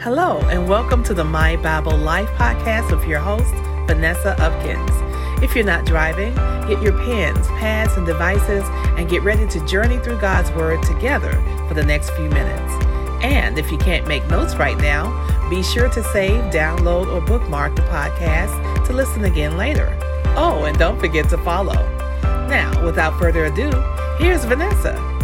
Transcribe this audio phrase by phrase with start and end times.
[0.00, 3.52] Hello, and welcome to the My Bible Life podcast with your host,
[3.88, 5.42] Vanessa Upkins.
[5.42, 6.36] If you're not driving,
[6.68, 8.62] get your pens, pads, and devices
[8.96, 11.32] and get ready to journey through God's Word together
[11.66, 12.72] for the next few minutes.
[13.24, 15.10] And if you can't make notes right now,
[15.50, 19.98] be sure to save, download, or bookmark the podcast to listen again later.
[20.36, 21.74] Oh, and don't forget to follow.
[22.46, 23.72] Now, without further ado,
[24.20, 25.17] here's Vanessa.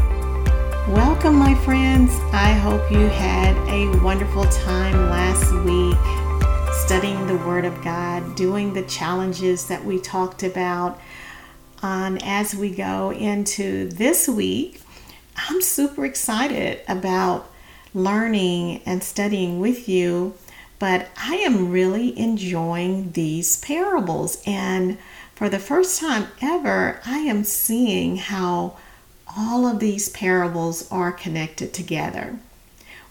[0.88, 2.12] Welcome, my friends.
[2.34, 5.96] I hope you had a wonderful time last week
[6.84, 11.00] studying the Word of God, doing the challenges that we talked about.
[11.82, 14.82] And as we go into this week,
[15.48, 17.50] I'm super excited about
[17.94, 20.34] learning and studying with you,
[20.78, 24.42] but I am really enjoying these parables.
[24.46, 24.98] And
[25.34, 28.76] for the first time ever, I am seeing how
[29.36, 32.38] all of these parables are connected together.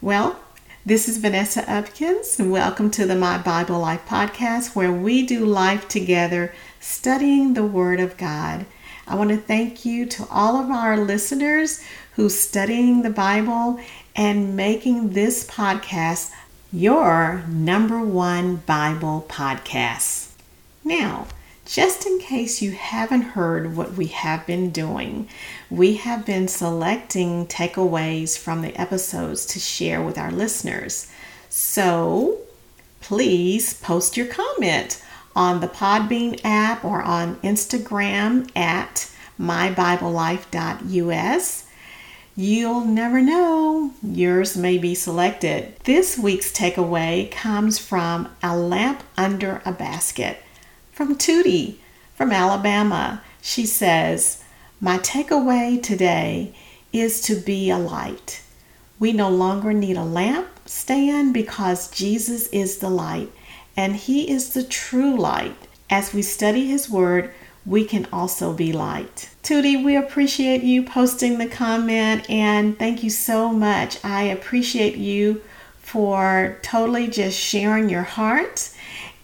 [0.02, 0.40] Well,
[0.86, 5.46] this is Vanessa Upkins, and welcome to the My Bible Life podcast, where we do
[5.46, 8.66] life together, studying the Word of God.
[9.06, 11.84] I want to thank you to all of our listeners
[12.16, 13.80] who's studying the Bible
[14.16, 16.32] and making this podcast
[16.72, 20.30] your number one Bible podcast.
[20.86, 21.28] Now,
[21.66, 25.28] just in case you haven't heard what we have been doing,
[25.70, 31.10] we have been selecting takeaways from the episodes to share with our listeners.
[31.50, 32.40] So
[33.00, 35.02] please post your comment
[35.36, 41.66] on the Podbean app or on Instagram at mybiblelife.us.
[42.36, 45.76] You'll never know, yours may be selected.
[45.84, 50.43] This week's takeaway comes from A Lamp Under a Basket
[50.94, 51.78] from Tootie
[52.16, 53.22] from Alabama.
[53.42, 54.44] She says,
[54.80, 56.54] My takeaway today
[56.92, 58.42] is to be a light.
[59.00, 63.32] We no longer need a lamp stand because Jesus is the light
[63.76, 65.56] and He is the true light.
[65.90, 67.34] As we study His Word,
[67.66, 69.30] we can also be light.
[69.42, 74.04] Tootie, we appreciate you posting the comment and thank you so much.
[74.06, 75.42] I appreciate you
[75.80, 78.70] for totally just sharing your heart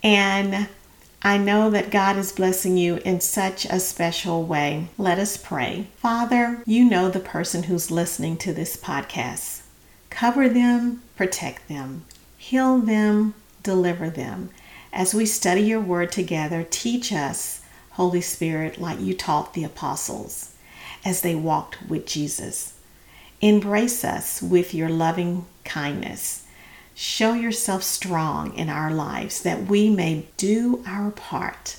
[0.03, 0.67] and
[1.21, 4.87] I know that God is blessing you in such a special way.
[4.97, 5.87] Let us pray.
[5.97, 9.63] Father, you know the person who's listening to this podcast.
[10.09, 12.05] Cover them, protect them,
[12.37, 14.49] heal them, deliver them.
[14.93, 20.55] As we study your word together, teach us, Holy Spirit, like you taught the apostles
[21.03, 22.75] as they walked with Jesus.
[23.41, 26.45] Embrace us with your loving kindness
[27.01, 31.77] Show yourself strong in our lives that we may do our part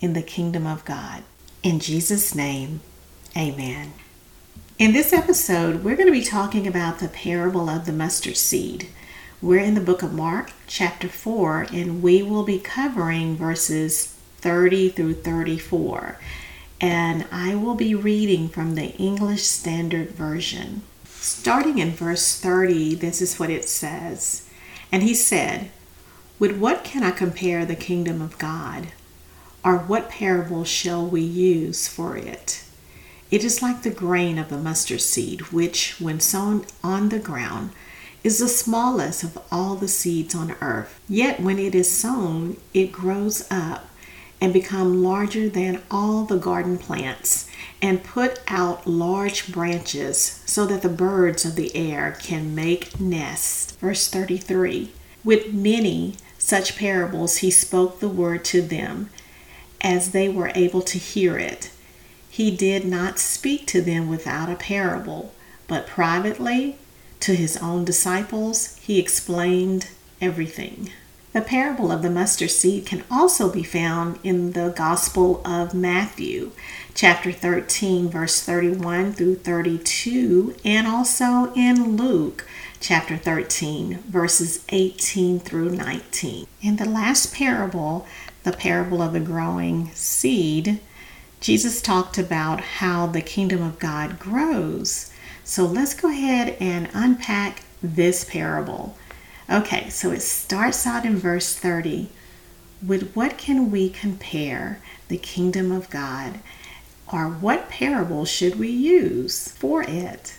[0.00, 1.24] in the kingdom of God.
[1.64, 2.80] In Jesus' name,
[3.36, 3.94] amen.
[4.78, 8.86] In this episode, we're going to be talking about the parable of the mustard seed.
[9.42, 14.90] We're in the book of Mark, chapter 4, and we will be covering verses 30
[14.90, 16.20] through 34.
[16.80, 20.82] And I will be reading from the English Standard Version.
[21.06, 24.46] Starting in verse 30, this is what it says.
[24.92, 25.70] And he said,
[26.38, 28.88] With what can I compare the kingdom of God?
[29.64, 32.64] Or what parable shall we use for it?
[33.30, 37.70] It is like the grain of the mustard seed, which, when sown on the ground,
[38.24, 41.00] is the smallest of all the seeds on earth.
[41.08, 43.89] Yet when it is sown, it grows up
[44.40, 47.48] and become larger than all the garden plants
[47.82, 53.72] and put out large branches so that the birds of the air can make nests.
[53.72, 54.92] Verse 33
[55.22, 59.10] With many such parables he spoke the word to them
[59.80, 61.70] as they were able to hear it.
[62.28, 65.34] He did not speak to them without a parable,
[65.66, 66.76] but privately
[67.20, 69.88] to his own disciples he explained
[70.20, 70.90] everything.
[71.32, 76.50] The parable of the mustard seed can also be found in the Gospel of Matthew,
[76.92, 82.48] chapter 13, verse 31 through 32, and also in Luke,
[82.80, 86.48] chapter 13, verses 18 through 19.
[86.62, 88.08] In the last parable,
[88.42, 90.80] the parable of the growing seed,
[91.40, 95.12] Jesus talked about how the kingdom of God grows.
[95.44, 98.96] So let's go ahead and unpack this parable.
[99.50, 102.08] Okay, so it starts out in verse 30.
[102.86, 106.38] With what can we compare the kingdom of God?
[107.12, 110.36] Or what parable should we use for it?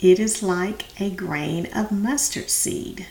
[0.00, 3.06] It is like a grain of mustard seed.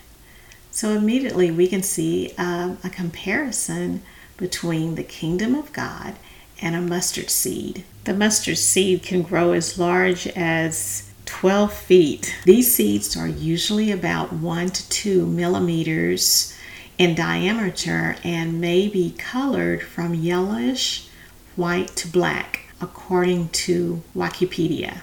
[0.71, 4.03] So immediately we can see um, a comparison
[4.35, 6.15] between the kingdom of God
[6.61, 7.85] and a mustard seed.
[8.03, 12.35] The mustard seed can grow as large as 12 feet.
[12.45, 16.57] These seeds are usually about 1 to 2 millimeters
[16.97, 21.07] in diameter and may be colored from yellowish
[21.55, 25.01] white to black, according to Wikipedia.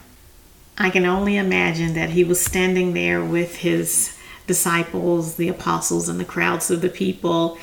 [0.76, 6.19] I can only imagine that he was standing there with his disciples, the apostles, and
[6.19, 7.59] the crowds of the people,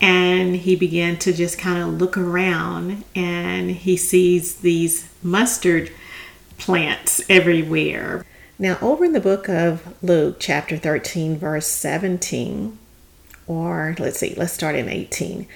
[0.00, 5.90] and he began to just kind of look around and he sees these mustard
[6.58, 8.24] plants everywhere.
[8.58, 12.78] Now, over in the book of Luke, chapter 13, verse 17,
[13.46, 15.46] or let's see, let's start in 18.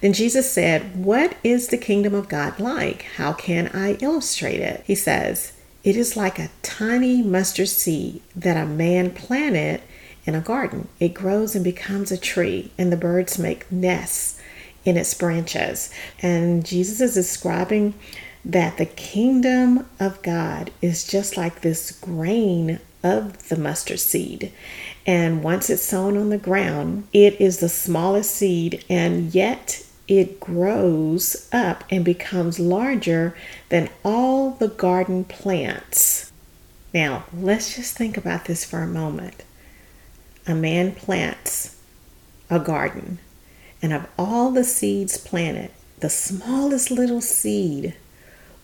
[0.00, 3.02] Then Jesus said, What is the kingdom of God like?
[3.16, 4.82] How can I illustrate it?
[4.86, 5.52] He says,
[5.84, 9.80] It is like a tiny mustard seed that a man planted
[10.24, 10.88] in a garden.
[11.00, 14.38] It grows and becomes a tree, and the birds make nests
[14.84, 15.90] in its branches.
[16.20, 17.94] And Jesus is describing
[18.44, 24.52] that the kingdom of God is just like this grain of the mustard seed.
[25.06, 30.40] And once it's sown on the ground, it is the smallest seed, and yet it
[30.40, 33.36] grows up and becomes larger
[33.68, 36.32] than all the garden plants.
[36.94, 39.44] Now, let's just think about this for a moment.
[40.46, 41.76] A man plants
[42.50, 43.18] a garden,
[43.82, 47.94] and of all the seeds planted, the smallest little seed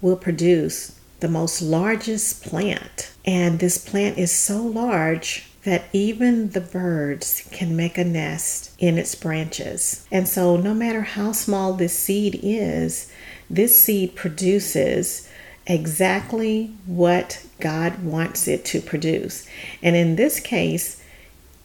[0.05, 3.11] will produce the most largest plant.
[3.25, 8.99] And this plant is so large that even the birds can make a nest in
[8.99, 10.07] its branches.
[10.13, 13.11] And so, no matter how small this seed is,
[13.49, 15.27] this seed produces
[15.67, 19.49] exactly what God wants it to produce.
[19.83, 21.03] And in this case,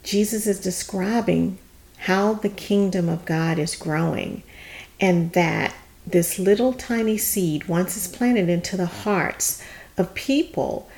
[0.02, 1.58] Jesus is describing
[1.98, 4.44] how the kingdom of God is growing
[5.02, 5.74] and that
[6.12, 9.64] this little tiny seed, once it's planted into the hearts
[9.98, 10.90] of people,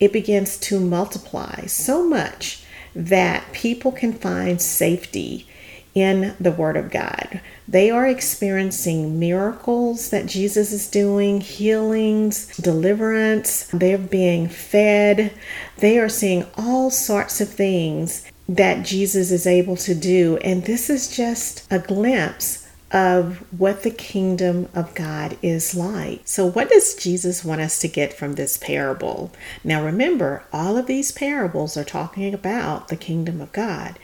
[0.00, 5.46] it begins to multiply so much that people can find safety
[5.94, 7.40] in the Word of God.
[7.66, 13.68] They are experiencing miracles that Jesus is doing, healings, deliverance.
[13.72, 15.32] They're being fed.
[15.78, 20.38] They are seeing all sorts of things that Jesus is able to do.
[20.38, 26.22] And this is just a glimpse of what the kingdom of God is like.
[26.24, 29.30] So, what does Jesus want us to get from this parable?
[29.62, 33.98] Now, remember, all of these parables are talking about the kingdom of God.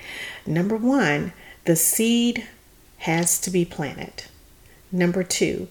[0.47, 1.33] Number one,
[1.65, 2.47] the seed
[2.99, 4.25] has to be planted.
[4.93, 5.69] Number two,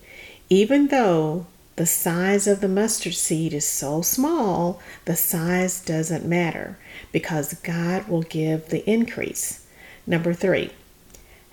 [0.50, 1.45] even though
[1.75, 6.77] the size of the mustard seed is so small, the size doesn't matter
[7.12, 9.65] because God will give the increase.
[10.06, 10.71] Number three,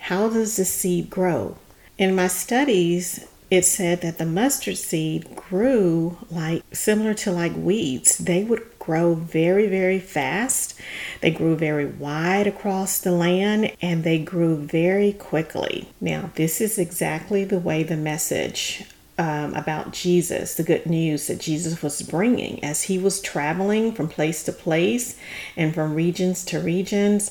[0.01, 1.57] how does the seed grow?
[1.99, 8.19] In my studies, it said that the mustard seed grew like similar to like weeds.
[8.19, 10.79] They would grow very, very fast.
[11.21, 15.91] They grew very wide across the land and they grew very quickly.
[16.01, 18.85] Now, this is exactly the way the message
[19.19, 24.09] um, about Jesus, the good news that Jesus was bringing as he was traveling from
[24.09, 25.19] place to place
[25.57, 27.31] and from regions to regions.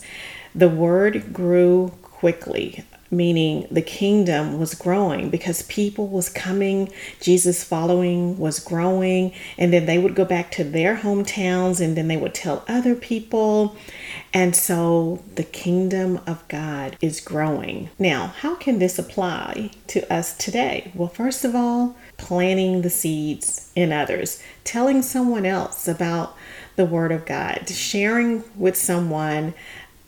[0.53, 8.37] The word grew quickly meaning the kingdom was growing because people was coming jesus following
[8.37, 12.33] was growing and then they would go back to their hometowns and then they would
[12.33, 13.75] tell other people.
[14.33, 17.89] And so the kingdom of god is growing.
[17.97, 20.91] Now how can this apply to us today?
[20.93, 26.35] Well first of all planting the seeds in others telling someone else about
[26.75, 29.53] the word of god sharing with someone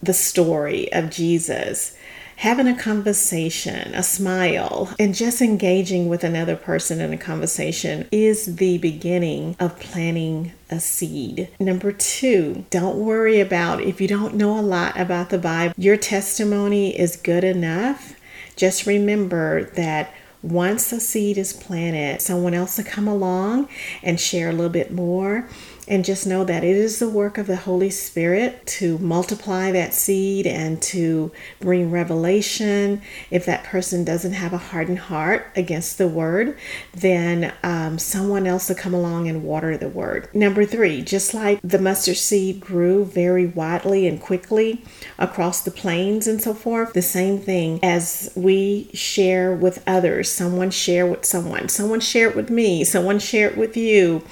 [0.03, 1.95] the story of jesus
[2.41, 8.55] having a conversation, a smile, and just engaging with another person in a conversation is
[8.55, 11.47] the beginning of planting a seed.
[11.59, 15.97] Number two, don't worry about if you don't know a lot about the Bible, your
[15.97, 18.15] testimony is good enough.
[18.55, 23.69] Just remember that once a seed is planted, someone else will come along
[24.01, 25.47] and share a little bit more
[25.87, 29.93] and just know that it is the work of the Holy Spirit to multiply that
[29.93, 33.01] seed and to bring revelation.
[33.29, 36.57] If that person doesn't have a hardened heart against the word,
[36.93, 40.33] then um, someone else will come along and water the word.
[40.33, 44.83] Number three, just like the mustard seed grew very widely and quickly
[45.17, 50.29] across the plains and so forth, the same thing as we share with others.
[50.31, 54.23] Someone share with someone, someone share it with me, someone share it with you.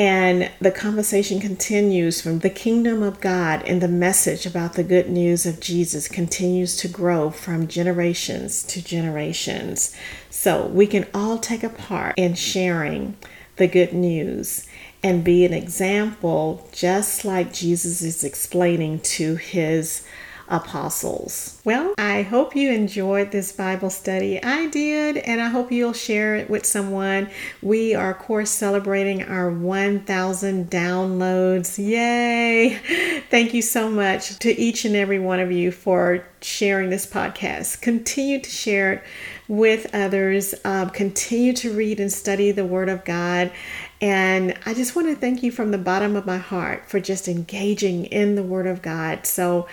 [0.00, 5.10] And the conversation continues from the kingdom of God, and the message about the good
[5.10, 9.94] news of Jesus continues to grow from generations to generations.
[10.30, 13.18] So we can all take a part in sharing
[13.56, 14.66] the good news
[15.02, 20.02] and be an example, just like Jesus is explaining to his
[20.50, 21.60] apostles.
[21.64, 24.42] Well, I hope you enjoyed this Bible study.
[24.42, 27.30] I did, and I hope you'll share it with someone.
[27.62, 31.78] We are, of course, celebrating our 1,000 downloads.
[31.78, 33.20] Yay!
[33.30, 37.80] Thank you so much to each and every one of you for sharing this podcast.
[37.80, 39.04] Continue to share it
[39.46, 40.54] with others.
[40.64, 43.52] Um, continue to read and study the Word of God.
[44.00, 47.28] And I just want to thank you from the bottom of my heart for just
[47.28, 49.26] engaging in the Word of God.
[49.26, 49.66] So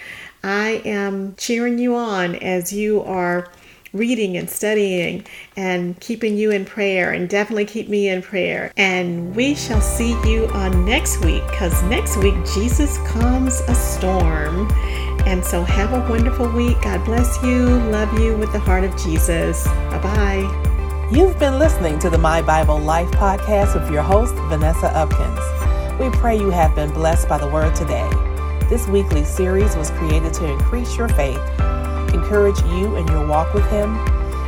[0.43, 3.49] I am cheering you on as you are
[3.93, 5.25] reading and studying
[5.55, 8.71] and keeping you in prayer and definitely keep me in prayer.
[8.77, 14.71] And we shall see you on next week because next week Jesus calms a storm.
[15.25, 16.81] And so have a wonderful week.
[16.81, 17.65] God bless you.
[17.89, 19.65] Love you with the heart of Jesus.
[19.65, 21.09] Bye bye.
[21.11, 25.99] You've been listening to the My Bible Life podcast with your host, Vanessa Upkins.
[25.99, 28.26] We pray you have been blessed by the word today.
[28.69, 31.39] This weekly series was created to increase your faith,
[32.13, 33.95] encourage you in your walk with Him,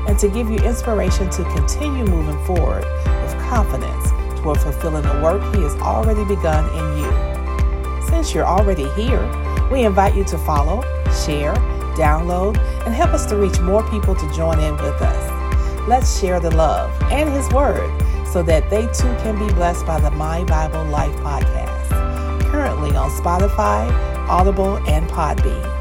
[0.10, 4.10] and to give you inspiration to continue moving forward with confidence
[4.42, 8.02] toward fulfilling the work He has already begun in you.
[8.10, 9.26] Since you're already here,
[9.72, 10.82] we invite you to follow,
[11.26, 11.54] share,
[11.96, 15.88] download, and help us to reach more people to join in with us.
[15.88, 17.90] Let's share the love and His Word
[18.28, 21.99] so that they too can be blessed by the My Bible Life podcast.
[22.60, 23.90] Currently on Spotify,
[24.28, 25.79] Audible, and Podbean.